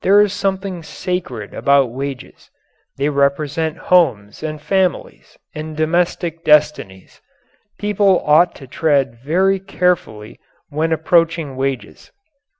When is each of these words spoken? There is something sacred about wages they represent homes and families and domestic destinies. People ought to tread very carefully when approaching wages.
There 0.00 0.20
is 0.20 0.32
something 0.32 0.82
sacred 0.82 1.54
about 1.54 1.92
wages 1.92 2.50
they 2.96 3.08
represent 3.10 3.76
homes 3.78 4.42
and 4.42 4.60
families 4.60 5.38
and 5.54 5.76
domestic 5.76 6.42
destinies. 6.44 7.20
People 7.78 8.18
ought 8.26 8.56
to 8.56 8.66
tread 8.66 9.14
very 9.22 9.60
carefully 9.60 10.40
when 10.68 10.90
approaching 10.90 11.54
wages. 11.54 12.10